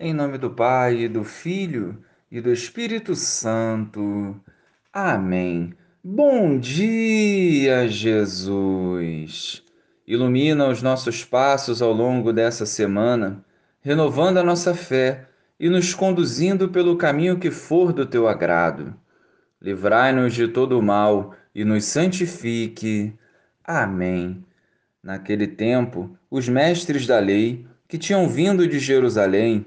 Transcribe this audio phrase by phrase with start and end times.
[0.00, 1.98] Em nome do Pai, do Filho
[2.30, 4.40] e do Espírito Santo.
[4.92, 5.74] Amém.
[6.04, 9.64] Bom dia, Jesus!
[10.06, 13.44] Ilumina os nossos passos ao longo dessa semana,
[13.80, 15.26] renovando a nossa fé
[15.58, 18.94] e nos conduzindo pelo caminho que for do teu agrado.
[19.60, 23.12] Livrai-nos de todo o mal e nos santifique.
[23.64, 24.44] Amém.
[25.02, 29.66] Naquele tempo, os mestres da lei, que tinham vindo de Jerusalém,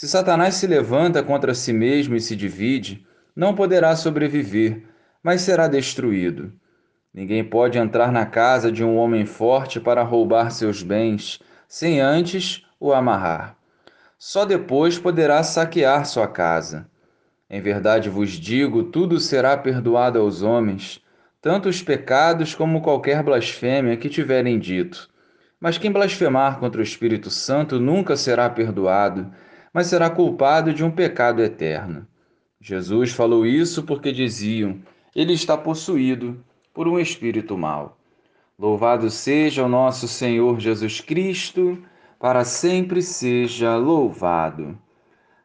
[0.00, 4.84] se Satanás se levanta contra si mesmo e se divide, não poderá sobreviver,
[5.22, 6.54] mas será destruído.
[7.12, 12.64] Ninguém pode entrar na casa de um homem forte para roubar seus bens, sem antes
[12.80, 13.54] o amarrar.
[14.18, 16.88] Só depois poderá saquear sua casa.
[17.50, 21.04] Em verdade vos digo: tudo será perdoado aos homens,
[21.42, 25.10] tanto os pecados como qualquer blasfêmia que tiverem dito.
[25.60, 29.30] Mas quem blasfemar contra o Espírito Santo nunca será perdoado,
[29.72, 32.06] mas será culpado de um pecado eterno.
[32.60, 34.78] Jesus falou isso porque diziam:
[35.14, 37.98] Ele está possuído por um espírito mau.
[38.58, 41.78] Louvado seja o nosso Senhor Jesus Cristo,
[42.18, 44.78] para sempre seja louvado.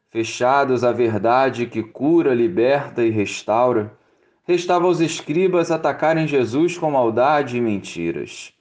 [0.09, 3.97] Fechados à verdade que cura, liberta e restaura,
[4.43, 8.54] restava aos escribas atacarem Jesus com maldade e mentiras.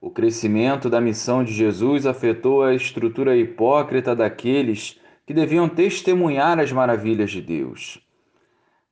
[0.00, 6.70] O crescimento da missão de Jesus afetou a estrutura hipócrita daqueles que deviam testemunhar as
[6.70, 8.00] maravilhas de Deus.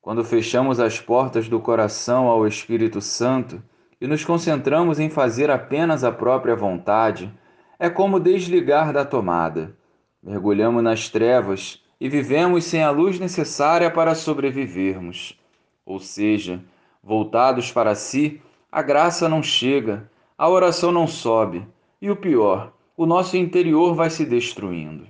[0.02, 3.62] Quando fechamos as portas do coração ao Espírito Santo
[4.00, 7.32] e nos concentramos em fazer apenas a própria vontade,
[7.78, 9.76] é como desligar da tomada.
[10.20, 15.38] Mergulhamos nas trevas e vivemos sem a luz necessária para sobrevivermos.
[15.84, 16.60] Ou seja,
[17.02, 21.66] voltados para si, a graça não chega a oração não sobe
[22.00, 25.06] e o pior, o nosso interior vai se destruindo.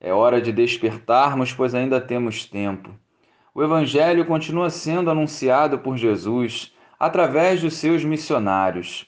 [0.00, 2.90] É hora de despertarmos, pois ainda temos tempo.
[3.54, 9.06] O Evangelho continua sendo anunciado por Jesus através dos seus missionários.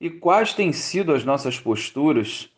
[0.00, 2.50] E quais têm sido as nossas posturas?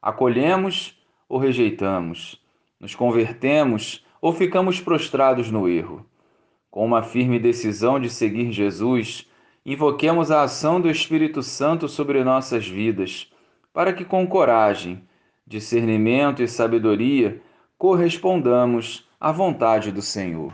[0.00, 2.40] Acolhemos ou rejeitamos?
[2.80, 6.06] Nos convertemos ou ficamos prostrados no erro?
[6.70, 9.28] Com uma firme decisão de seguir Jesus,
[9.64, 13.30] invoquemos a ação do Espírito Santo sobre nossas vidas,
[13.72, 15.02] para que com coragem,
[15.46, 17.40] discernimento e sabedoria
[17.78, 20.52] correspondamos à vontade do Senhor.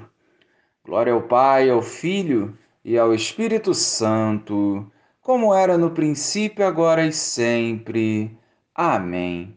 [0.84, 4.90] Glória ao Pai, ao Filho e ao Espírito Santo,
[5.20, 8.36] como era no princípio, agora e sempre.
[8.74, 9.56] Amém.